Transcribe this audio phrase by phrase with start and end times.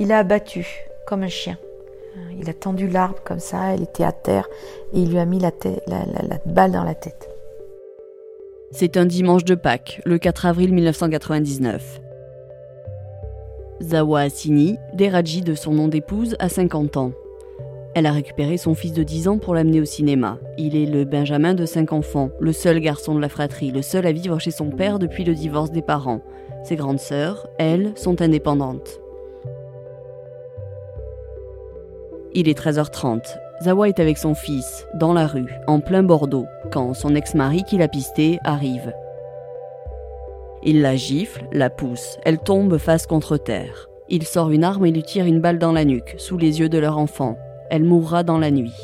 [0.00, 0.64] Il a abattu
[1.08, 1.58] comme un chien.
[2.40, 4.48] Il a tendu l'arbre comme ça, elle était à terre,
[4.92, 5.50] et il lui a mis la,
[6.46, 7.28] balle dans la tête.
[8.70, 12.00] C'est un dimanche de Pâques, le 4 avril 1999.
[13.82, 17.12] Zawa Assini, Deraji de son nom d'épouse, a 50 ans.
[17.94, 20.38] Elle a récupéré son fils de 10 ans pour l'amener au cinéma.
[20.58, 24.06] Il est le Benjamin de 5 enfants, le seul garçon de la fratrie, le seul
[24.06, 26.20] à vivre chez son père depuis le divorce des parents.
[26.62, 29.00] Ses grandes sœurs, elles, sont indépendantes.
[32.34, 33.36] Il est 13h30.
[33.62, 37.78] Zawa est avec son fils, dans la rue, en plein Bordeaux, quand son ex-mari qui
[37.78, 38.92] l'a pisté arrive.
[40.62, 43.88] Il la gifle, la pousse, elle tombe face contre terre.
[44.08, 46.68] Il sort une arme et lui tire une balle dans la nuque, sous les yeux
[46.68, 47.36] de leur enfant.
[47.70, 48.76] Elle mourra dans la nuit.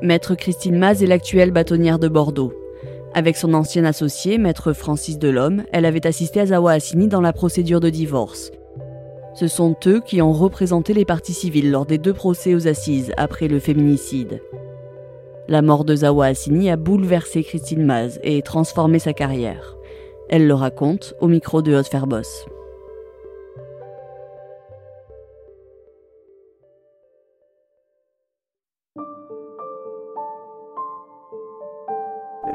[0.00, 2.52] Maître Christine Maz est l'actuelle bâtonnière de Bordeaux.
[3.14, 7.32] Avec son ancien associé, Maître Francis Delhomme, elle avait assisté à Zawa Assini dans la
[7.32, 8.52] procédure de divorce.
[9.38, 13.12] Ce sont eux qui ont représenté les parties civiles lors des deux procès aux assises
[13.16, 14.42] après le féminicide.
[15.46, 19.76] La mort de Zawa Assini a bouleversé Christine Maz et transformé sa carrière.
[20.28, 21.94] Elle le raconte au micro de Haute.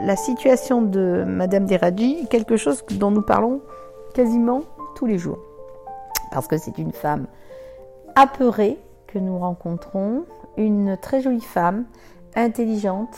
[0.01, 3.61] La situation de Madame Deradji est quelque chose dont nous parlons
[4.13, 4.63] quasiment
[4.97, 5.52] tous les jours.
[6.33, 7.27] Parce que c'est une femme
[8.15, 10.25] apeurée que nous rencontrons,
[10.57, 11.85] une très jolie femme
[12.35, 13.15] intelligente,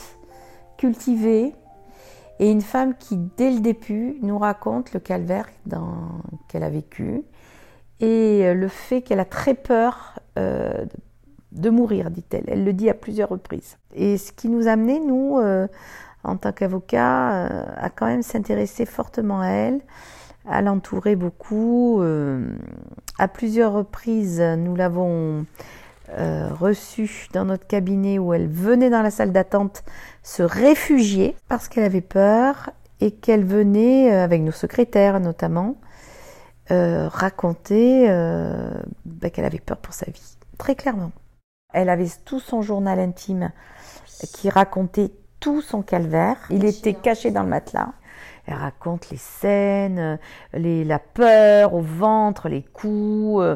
[0.78, 1.56] cultivée,
[2.40, 5.48] et une femme qui, dès le début, nous raconte le calvaire
[6.50, 7.24] qu'elle a vécu
[8.02, 10.84] et euh, le fait qu'elle a très peur euh,
[11.54, 12.44] de mourir, dit-elle.
[12.48, 13.78] Elle le dit à plusieurs reprises.
[13.94, 15.68] Et ce qui nous a amené, nous, euh,
[16.26, 17.46] en tant qu'avocats,
[17.78, 19.80] à quand même s'intéresser fortement à elle,
[20.48, 22.02] à l'entourer beaucoup.
[23.20, 25.46] à plusieurs reprises, nous l'avons
[26.10, 29.84] euh, reçue dans notre cabinet où elle venait dans la salle d'attente
[30.22, 32.70] se réfugier parce qu'elle avait peur
[33.02, 35.78] et qu'elle venait, euh, avec nos secrétaires notamment,
[36.70, 38.08] euh, raconter
[39.06, 41.12] bah, qu'elle avait peur pour sa vie, très clairement.
[41.74, 43.52] Elle avait tout son journal intime
[44.32, 46.38] qui racontait tout son calvaire.
[46.52, 47.94] Il était caché dans le matelas.
[48.48, 50.20] Elle raconte les scènes,
[50.54, 53.56] les, la peur au ventre, les coups, euh,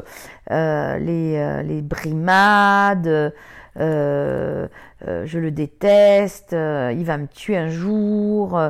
[0.50, 3.32] euh les, euh, brimades.
[3.78, 4.68] Euh,
[5.00, 8.60] je le déteste, il va me tuer un jour.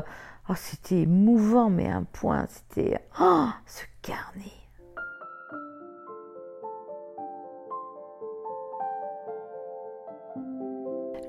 [0.49, 4.60] Oh, c'était émouvant, mais un point, c'était oh, ce carnet.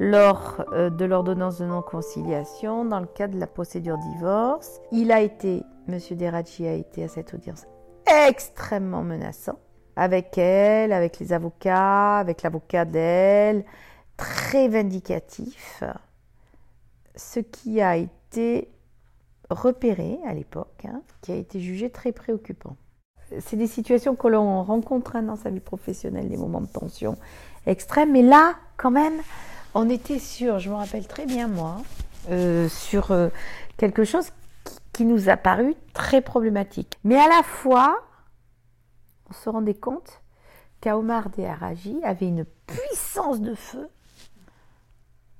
[0.02, 4.82] Lors euh, de l'ordonnance de non-conciliation dans le cadre de la procédure divorce.
[4.92, 6.00] Il a été, M.
[6.18, 7.68] Deradji a été à cette audience
[8.28, 9.60] extrêmement menaçant
[9.96, 13.64] avec elle, avec les avocats, avec l'avocat d'elle,
[14.18, 15.84] très vindicatif,
[17.16, 18.72] ce qui a été
[19.52, 22.76] repéré à l'époque, hein, qui a été jugé très préoccupant.
[23.40, 27.18] C'est des situations que l'on rencontre hein, dans sa vie professionnelle, des moments de tension
[27.68, 29.22] extrêmes, mais là, quand même,
[29.74, 31.82] on était sur, je me rappelle très bien moi,
[32.30, 33.30] euh, sur euh,
[33.78, 34.30] quelque chose
[34.94, 37.00] qui, nous a paru très problématique.
[37.04, 38.04] Mais à la fois,
[39.30, 40.22] on se rendait compte
[40.80, 43.90] qu'Aomar Deharaji avait une puissance de feu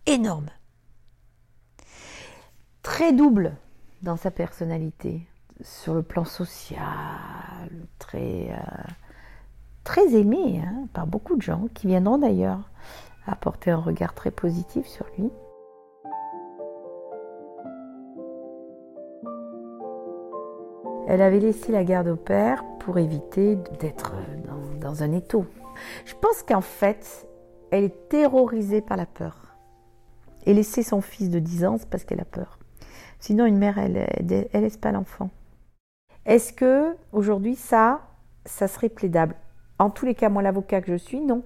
[0.08, 0.50] énorme.
[2.82, 3.56] Très double
[4.02, 5.28] dans sa personnalité,
[5.64, 6.80] sur le plan social,
[8.00, 12.72] très, euh, aimé hein, par beaucoup de gens qui viendront d'ailleurs
[13.26, 15.30] apporter un regard très positif sur lui.
[21.08, 24.14] Elle avait laissé la garde au père pour éviter d'être
[24.80, 25.46] dans, un étau.
[26.06, 27.28] Je pense qu'en fait,
[27.72, 29.56] elle est terrorisée par la peur.
[30.46, 32.60] Et laisser son fils de 10 ans, c'est parce qu'elle a peur.
[33.20, 35.30] Sinon, une mère, elle, elle, elle laisse pas l'enfant.
[36.26, 38.02] Est-ce que aujourd'hui, ça,
[38.46, 39.36] ça serait plaidable?
[39.80, 41.44] En tous les cas, moi, l'avocat que je suis, non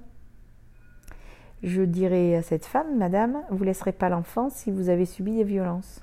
[1.64, 5.36] je dirais à cette femme, Madame, vous ne laisserez pas l'enfant si vous avez subi
[5.36, 6.02] des violences.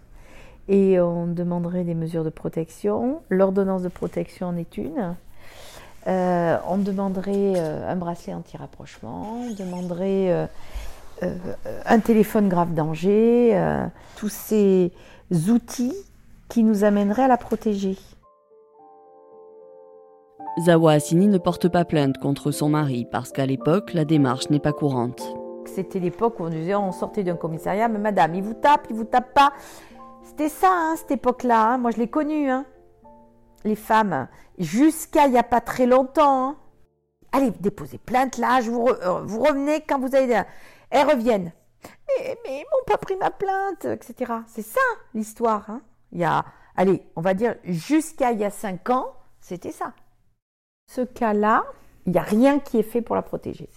[0.69, 3.21] Et on demanderait des mesures de protection.
[3.31, 5.15] L'ordonnance de protection en est une.
[6.07, 10.47] Euh, on demanderait euh, un bracelet anti-rapprochement, on demanderait euh,
[11.87, 13.57] un téléphone grave danger,
[14.17, 14.91] tous ces
[15.49, 15.95] outils
[16.49, 17.97] qui nous amèneraient à la protéger.
[20.61, 24.59] Zawa Assini ne porte pas plainte contre son mari parce qu'à l'époque, la démarche n'est
[24.59, 25.23] pas courante.
[25.67, 28.97] C'était l'époque où on disait on sortait d'un commissariat, mais madame, il vous tape, il
[28.97, 29.53] vous tape pas.
[30.23, 31.73] C'était ça, hein, cette époque-là.
[31.73, 31.79] Hein.
[31.79, 32.51] Moi, je l'ai connu.
[32.51, 32.65] Hein.
[33.65, 34.29] les femmes,
[34.59, 36.49] jusqu'à il n'y a pas très longtemps.
[36.49, 36.57] Hein.
[37.33, 40.43] Allez, déposez plainte là, vous, euh, vous revenez quand vous avez...
[40.91, 41.53] Elles reviennent.
[42.09, 44.33] Mais, mais ils m'ont pas pris ma plainte, etc.
[44.47, 44.81] C'est ça
[45.15, 45.67] l'histoire.
[46.13, 46.45] Il y a,
[46.77, 49.95] allez, on va dire jusqu'à il y a cinq ans, c'était ça.
[50.87, 51.65] Ce cas-là,
[52.07, 53.69] il n'y a rien qui est fait pour la protéger.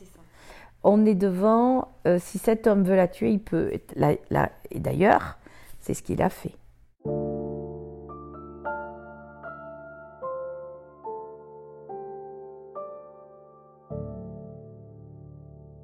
[0.87, 3.71] On est devant, euh, si cet homme veut la tuer, il peut.
[3.73, 5.39] et d'ailleurs,
[5.79, 6.53] c'est ce qu'il a fait.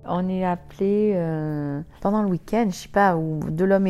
[0.05, 3.87] On est appelé euh, pendant le week-end, je sais pas, où de l'homme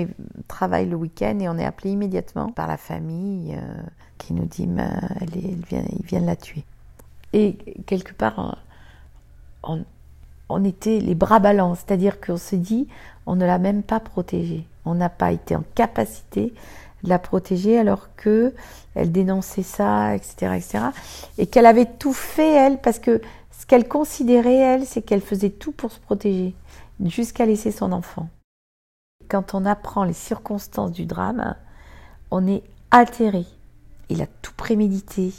[0.48, 3.82] travaille le week-end et on est appelé immédiatement par la famille euh,
[4.18, 4.70] qui nous dit
[5.20, 5.30] elle,
[5.68, 6.64] vient, il vient de la tuer.
[7.34, 8.60] Et quelque part,
[9.64, 9.84] on
[10.64, 12.88] était les bras ballants, c'est-à-dire qu'on s'est dit,
[13.26, 14.66] on ne l'a même pas protégée.
[14.86, 16.54] On n'a pas été en capacité
[17.04, 18.54] de la protéger alors que
[18.96, 20.80] elle dénonçait ça, etc., etc.
[21.38, 23.22] Et qu'elle avait tout fait elle, parce que
[23.58, 26.56] ce qu'elle considérait elle, c'est qu'elle faisait tout pour se protéger,
[27.06, 28.28] jusqu'à laisser son enfant.
[29.30, 31.56] Quand on apprend les circonstances du drame,
[32.32, 33.46] on est atterré.
[34.10, 35.32] Il a tout prémédité,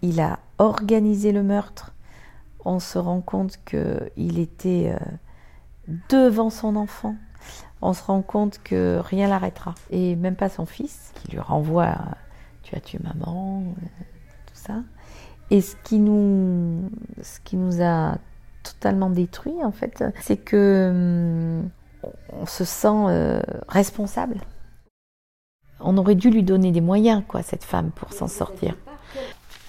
[0.00, 1.92] il a organisé le meurtre,
[2.66, 7.14] on se rend compte qu'il était euh, devant son enfant.
[7.80, 9.74] On se rend compte que rien l'arrêtera.
[9.90, 11.94] Et même pas son fils, qui lui renvoie
[12.64, 13.86] Tu as tué maman, euh,
[14.46, 14.82] tout ça.
[15.50, 16.90] Et ce qui nous,
[17.22, 18.18] ce qui nous a
[18.64, 21.70] totalement détruit, en fait, c'est que hum,
[22.32, 24.40] on se sent euh, responsable.
[25.78, 28.74] On aurait dû lui donner des moyens, quoi, cette femme, pour s'en sortir.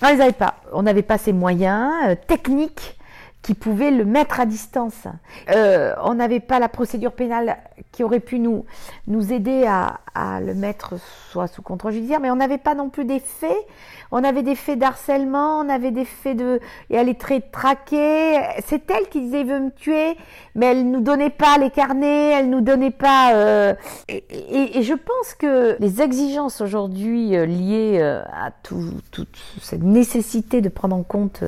[0.02, 0.56] On les avait pas.
[0.74, 2.97] On n'avait pas ces moyens euh, techniques
[3.42, 5.08] qui pouvaient le mettre à distance.
[5.50, 7.58] Euh, on n'avait pas la procédure pénale
[7.92, 8.66] qui aurait pu nous,
[9.08, 10.96] nous aider à, à le mettre
[11.32, 13.66] soit sous contrôle judiciaire, mais on n'avait pas non plus des faits.
[14.12, 16.60] On avait des faits d'harcèlement, on avait des faits de...
[16.90, 18.40] Et elle est très traquée.
[18.66, 20.18] C'est elle qui disait, veut me tuer,
[20.56, 23.34] mais elle nous donnait pas les carnets, elle nous donnait pas...
[23.34, 23.76] Euh...
[24.08, 29.28] Et, et, et, je pense que les exigences aujourd'hui euh, liées euh, à toute
[29.62, 31.44] cette nécessité de prendre en compte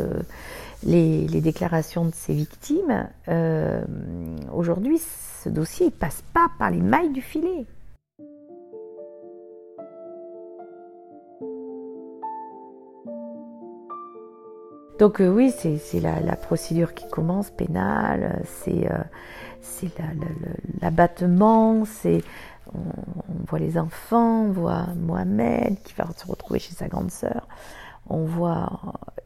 [0.84, 3.84] les, déclarations de ces victimes, euh,
[4.54, 5.00] aujourd'hui,
[5.44, 7.66] ce dossier ne passe pas par les mailles du filet.
[15.00, 18.98] Donc euh, oui, c'est la, la, procédure qui commence pénale, c'est euh,
[20.81, 22.22] l'abattement, c'est
[22.74, 27.12] on, on, voit les enfants, on voit Mohamed qui va se retrouver chez sa grande
[27.12, 27.48] sœur,
[28.10, 28.81] on voit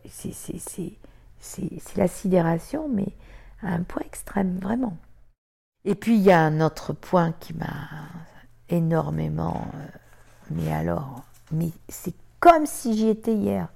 [0.08, 0.94] c'est
[1.44, 3.10] c'est la sidération, mais
[3.62, 4.98] à un point extrême, vraiment.
[5.86, 7.90] Et puis il y a un autre point qui m'a
[8.70, 9.68] énormément.
[9.76, 9.98] Euh,
[10.52, 13.68] mais alors, mais c'est comme si j'y étais hier.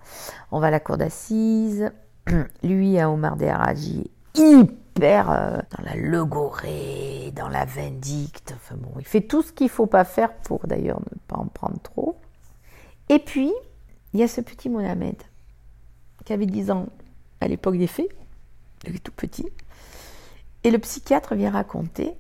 [0.52, 1.92] On va à la cour d'assises.
[2.64, 8.54] Lui, à Omar Deraji, hyper euh, dans la logorée, dans la vindicte.
[8.56, 11.46] Enfin bon, il fait tout ce qu'il faut pas faire pour d'ailleurs ne pas en
[11.46, 12.20] prendre trop.
[13.10, 13.54] Et puis,
[14.14, 15.16] il y a ce petit Mohamed
[16.26, 16.88] qui avait 10 ans
[17.42, 18.10] à l'époque des faits,
[18.86, 19.48] il tout petit.
[20.64, 22.14] Et le psychiatre vient raconter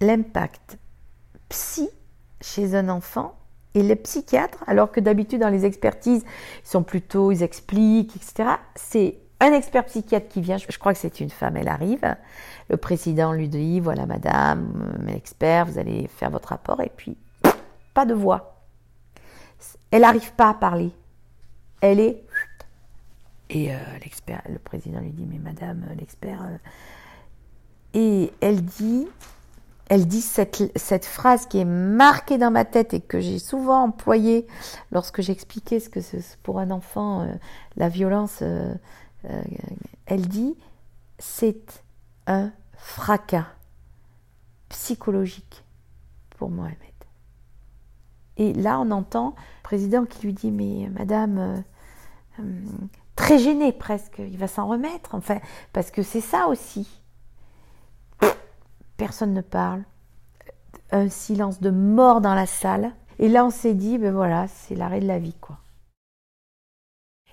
[0.00, 0.78] l'impact
[1.48, 1.88] psy
[2.40, 3.36] chez un enfant
[3.74, 6.24] et les psychiatres, alors que d'habitude dans les expertises,
[6.64, 8.50] ils sont plutôt, ils expliquent, etc.
[8.74, 12.16] C'est un expert psychiatre qui vient, je crois que c'est une femme, elle arrive.
[12.68, 17.16] Le président lui dit, voilà madame, l'expert, vous allez faire votre rapport, et puis,
[17.94, 18.64] pas de voix.
[19.90, 20.90] Elle n'arrive pas à parler.
[21.80, 22.22] Elle est
[23.50, 26.42] et euh, l'expert, le président lui dit, mais madame, euh, l'expert.
[26.42, 26.56] Euh,
[27.92, 29.08] et elle dit,
[29.88, 33.82] elle dit cette, cette, phrase qui est marquée dans ma tête et que j'ai souvent
[33.82, 34.46] employée
[34.92, 37.28] lorsque j'expliquais ce que c'est pour un enfant,
[37.76, 38.44] la violence.
[40.06, 40.56] elle dit,
[41.18, 41.82] c'est
[42.28, 43.48] un fracas
[44.68, 45.64] psychologique
[46.36, 46.78] pour Mohamed.
[48.36, 51.64] Et là, on entend le président qui lui dit, mais madame,
[53.20, 54.18] très gêné presque.
[54.18, 55.38] Il va s'en remettre, enfin,
[55.74, 56.88] parce que c'est ça aussi.
[58.96, 59.82] Personne ne parle.
[60.90, 62.92] Un silence de mort dans la salle.
[63.18, 65.58] Et là, on s'est dit, ben voilà, c'est l'arrêt de la vie, quoi.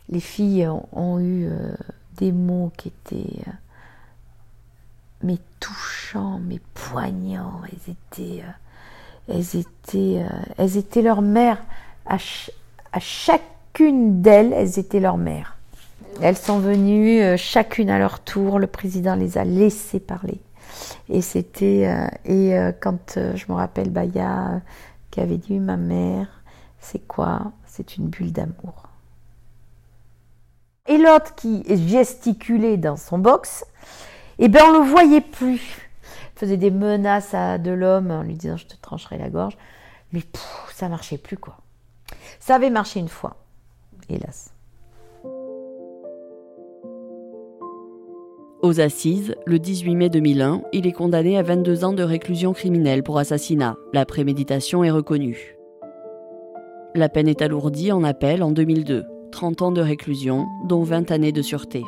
[0.10, 1.74] Les filles ont, eu euh,
[2.18, 3.52] des mots qui étaient, euh,
[5.24, 7.62] mais touchants, mais poignants.
[7.72, 10.26] Elles étaient, euh, elles étaient,
[10.58, 11.64] elles étaient leur mère.
[12.06, 12.18] À,
[12.92, 15.57] à chacune d'elles, elles étaient leur mère.
[16.22, 18.60] Elles sont venues euh, chacune à leur tour.
[18.60, 20.42] Le président les a laissées parler.
[21.10, 24.62] Et c'était euh, et euh, quand je me rappelle Baya
[25.12, 26.28] qui avait dit ma mère,
[26.80, 27.52] c'est quoi?
[27.66, 28.84] C'est une bulle d'amour.
[30.88, 33.66] et l'autre qui gesticulait dans son box,
[34.40, 35.62] eh ben on le voyait plus.
[36.36, 39.58] Il faisait des menaces à de l'homme en lui disant je te trancherai la gorge,
[40.14, 41.58] mais ça ça marchait plus quoi.
[42.40, 43.38] Ça avait marché une fois,
[44.10, 44.52] hélas.
[48.64, 53.04] Aux assises, le 18 mai 2001, il est condamné à 22 ans de réclusion criminelle
[53.04, 53.76] pour assassinat.
[53.94, 55.56] La préméditation est reconnue.
[56.96, 59.06] La peine est alourdie en appel en 2002.
[59.32, 61.84] 30 ans de réclusion, dont 20 années de sûreté.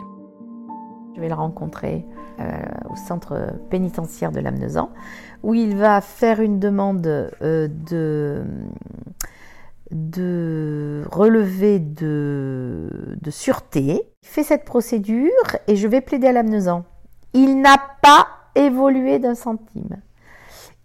[1.16, 2.06] Je vais le rencontrer
[2.40, 2.44] euh,
[2.92, 4.92] au centre pénitentiaire de Lamnezan,
[5.42, 8.44] où il va faire une demande euh, de,
[9.92, 14.02] de relevé de, de, sûreté.
[14.24, 15.32] Il fait cette procédure
[15.68, 16.84] et je vais plaider à Lamnezan.
[17.34, 20.02] Il n'a pas évolué d'un centime.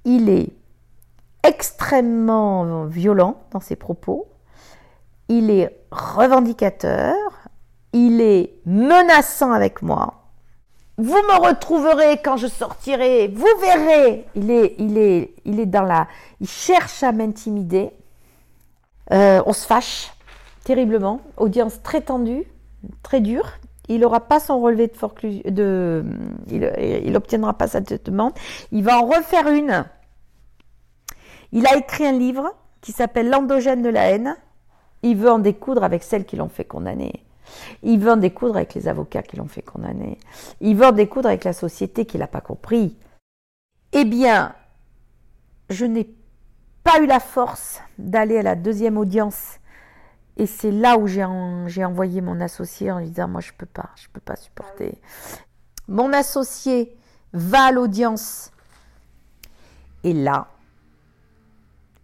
[0.04, 0.52] Il est
[1.42, 4.26] extrêmement violent dans ses propos,
[5.28, 7.14] il est revendicateur,
[7.92, 10.24] il est menaçant avec moi.
[10.96, 14.26] Vous me retrouverez quand je sortirai, vous verrez.
[14.34, 16.06] Il est, il est, il est dans la,
[16.40, 17.90] il cherche à m'intimider.
[19.12, 20.12] Euh, on se fâche
[20.64, 21.20] terriblement.
[21.36, 22.44] Audience très tendue,
[23.02, 23.48] très dure.
[23.88, 24.90] Il n'aura pas son relevé
[25.50, 26.04] de,
[26.48, 28.32] il, n'obtiendra pas sa demande.
[28.72, 29.84] Il va en refaire une
[31.54, 34.36] il a écrit un livre qui s'appelle L'endogène de la haine.
[35.02, 37.24] Il veut en découdre avec celles qui l'ont fait condamner.
[37.84, 40.18] Il veut en découdre avec les avocats qui l'ont fait condamner.
[40.60, 42.96] Il veut en découdre avec la société qui l'a pas compris.
[43.92, 44.52] Eh bien,
[45.70, 46.08] je n'ai
[46.84, 49.58] pas eu la force d'aller à la deuxième audience.
[50.36, 51.24] Et c'est là où j'ai
[51.84, 55.00] envoyé mon associé en lui disant Moi, je peux pas, je peux pas supporter.
[55.88, 56.96] Mon associé
[57.32, 58.52] va à l'audience.
[60.02, 60.48] Et là,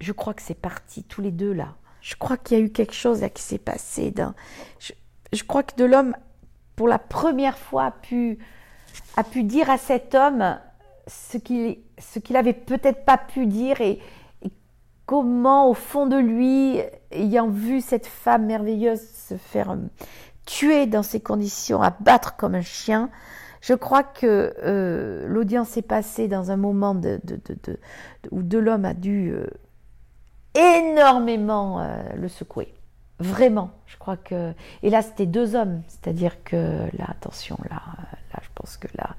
[0.00, 1.74] je crois que c'est parti, tous les deux là.
[2.00, 4.14] Je crois qu'il y a eu quelque chose qui s'est passé.
[4.78, 4.92] Je,
[5.34, 6.16] je, crois que de l'homme,
[6.74, 8.38] pour la première fois, a pu,
[9.18, 10.58] a pu dire à cet homme
[11.06, 14.00] ce qu'il ce qu'il avait peut-être pas pu dire et,
[15.10, 19.76] comment, au fond de lui, ayant vu cette femme merveilleuse se faire euh,
[20.46, 23.10] tuer dans ces conditions, abattre comme un chien,
[23.60, 26.94] je crois que euh, l'audience s'est passée dans un moment
[28.30, 29.48] où de l'homme a dû euh,
[30.54, 32.72] énormément le secouer.
[33.18, 34.52] Vraiment, je crois que.
[34.84, 37.82] Et là, c'était deux hommes, c'est-à-dire que là, attention, là,
[38.32, 39.16] là, je pense que là,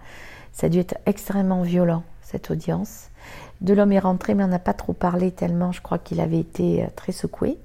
[0.54, 3.10] ça a dû être extrêmement violent cette audience.
[3.62, 5.72] De l'homme est rentré, mais on n'a pas trop parlé tellement.
[5.72, 7.58] Je crois qu'il avait été euh, très secoué.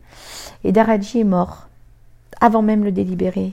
[0.63, 1.69] Et Daradji est mort
[2.41, 3.53] avant même le délibéré.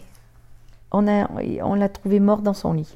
[0.92, 1.30] On a,
[1.64, 2.96] on l'a trouvé mort dans son lit.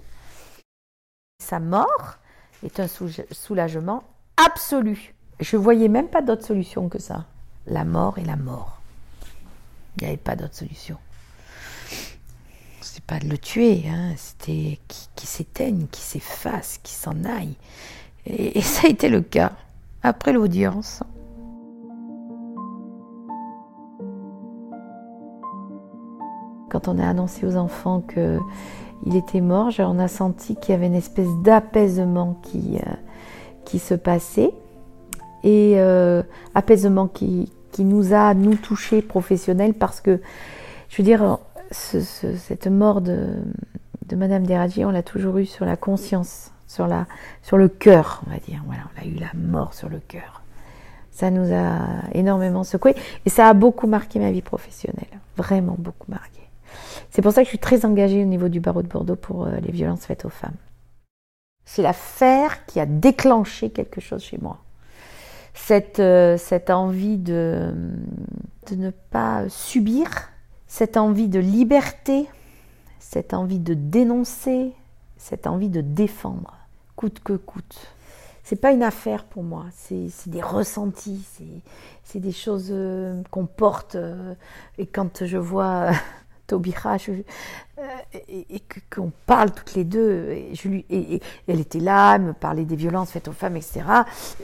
[1.41, 2.17] Sa mort
[2.63, 2.87] est un
[3.31, 4.03] soulagement
[4.35, 5.15] absolu.
[5.39, 7.25] Je voyais même pas d'autre solution que ça.
[7.67, 8.81] La mort et la mort.
[9.95, 10.97] Il n'y avait pas d'autre solution.
[12.81, 14.13] C'est pas de le tuer, hein.
[14.17, 17.55] c'était qui, qui s'éteigne, qui s'efface, qui s'en aille.
[18.27, 19.53] Et, ça a été le cas
[20.03, 21.03] après l'audience.
[26.69, 28.39] Quand on a annoncé aux enfants que
[29.05, 33.93] il était mort, on a senti qu'il y avait une espèce d'apaisement qui, euh, se
[33.93, 34.51] passait
[35.43, 36.23] et euh,
[36.55, 40.19] apaisement qui, qui, nous a, nous, touchés professionnels parce que,
[40.89, 41.37] je veux dire,
[41.69, 43.27] cette mort de,
[44.07, 47.05] de Madame Deradji, on l'a toujours eu sur la conscience, sur, la,
[47.41, 48.61] sur le cœur, on va dire.
[48.65, 50.41] Voilà, on a eu la mort sur le cœur.
[51.11, 51.79] Ça nous a
[52.13, 52.95] énormément secoué
[53.25, 56.41] et ça a beaucoup marqué ma vie professionnelle, vraiment beaucoup marqué.
[57.09, 59.47] C'est pour ça que je suis très engagée au niveau du barreau de Bordeaux pour
[59.47, 60.57] euh, les violences faites aux femmes.
[61.65, 64.59] C'est l'affaire qui a déclenché quelque chose chez moi
[65.57, 67.73] cette, euh, cette envie de,
[68.69, 70.07] de ne pas subir,
[70.67, 72.27] cette envie de liberté,
[72.99, 74.73] cette envie de dénoncer,
[75.17, 76.56] cette envie de défendre,
[76.97, 77.77] coûte que coûte.
[78.43, 81.25] C'est pas une affaire pour moi, c'est des ressentis,
[82.03, 83.95] c'est des choses euh, qu'on porte.
[83.95, 84.33] Euh,
[84.77, 85.91] et quand je vois euh,
[88.29, 90.29] et, qu'on parle toutes les deux.
[90.29, 90.69] Et, je
[91.49, 93.81] elle était là, elle me parlait des violences faites aux femmes, etc.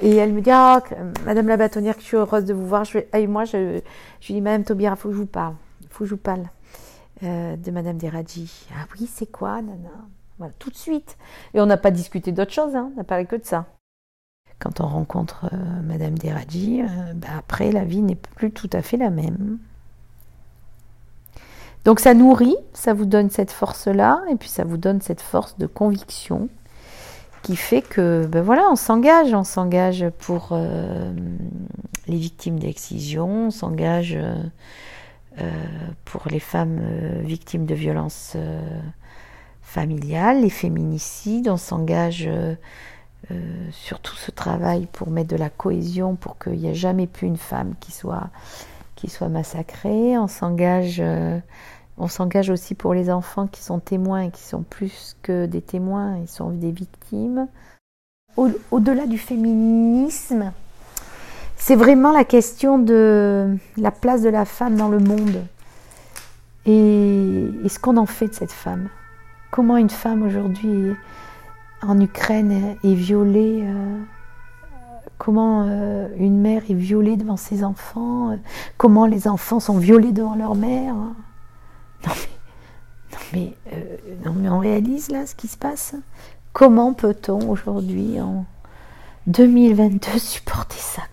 [0.02, 0.84] Et elle me dit, ah,
[1.26, 2.84] Madame la bâtonnière, je suis heureuse de vous voir.
[2.84, 3.80] Je, et moi, je,
[4.20, 5.56] je lui dis, Madame Taubira, il faut que je vous parle.
[5.90, 6.44] Faut que je vous parle
[7.22, 8.68] de Madame Deradji.
[8.74, 10.10] Ah oui, c'est quoi, nana?
[10.38, 11.18] Voilà, tout de suite.
[11.54, 13.66] Et on n'a pas discuté d'autre chose, hein, on n'a parlé que de ça.
[14.60, 16.82] Quand on rencontre euh, Madame Deradji,
[17.16, 19.60] bah, après, la vie n'est plus tout à fait la même.
[21.86, 25.58] Donc ça nourrit, ça vous donne cette force-là, et puis ça vous donne cette force
[25.58, 26.48] de conviction
[27.42, 31.14] qui fait que, ben voilà, on s'engage, on s'engage pour euh,
[32.08, 35.52] les victimes d'excision, on s'engage euh,
[36.06, 36.80] pour les femmes
[37.22, 38.38] victimes de violences
[39.64, 41.50] familiales, les féminicides.
[41.50, 42.30] On s'engage
[43.72, 47.28] sur tout ce travail pour mettre de la cohésion, pour qu'il n'y ait jamais plus
[47.28, 48.30] une femme qui soit,
[48.96, 50.18] qui soit massacrée.
[50.18, 51.02] On s'engage
[51.98, 55.62] on s'engage aussi pour les enfants qui sont témoins et qui sont plus que des
[55.62, 57.48] témoins, ils sont des victimes.
[58.36, 60.52] Au-delà du féminisme,
[61.56, 65.44] c'est vraiment la question de la place de la femme dans le monde
[66.66, 68.90] et, ce qu'on en fait de cette femme.
[69.54, 70.96] Comment une femme aujourd'hui
[71.84, 74.00] en Ukraine est violée, euh,
[75.20, 78.38] comment euh, une mère est violée devant ses enfants, euh,
[78.80, 80.96] comment les enfants sont violés devant leur mère.
[80.96, 81.14] Non
[83.32, 83.54] mais,
[84.26, 85.94] non mais, on réalise là ce qui se passe.
[86.52, 88.48] Comment peut-on aujourd'hui, en
[89.28, 91.04] 2022, supporter ça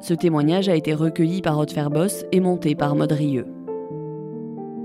[0.00, 3.12] Ce témoignage a été recueilli par Boss et monté par Maud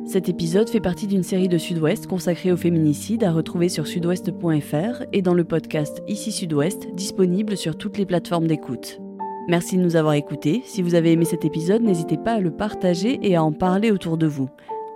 [0.05, 5.03] cet épisode fait partie d'une série de Sud-Ouest consacrée au féminicide à retrouver sur sudouest.fr
[5.13, 8.99] et dans le podcast Ici Sud-Ouest, disponible sur toutes les plateformes d'écoute.
[9.47, 10.61] Merci de nous avoir écoutés.
[10.65, 13.91] Si vous avez aimé cet épisode, n'hésitez pas à le partager et à en parler
[13.91, 14.49] autour de vous.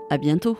[0.09, 0.57] À bientôt!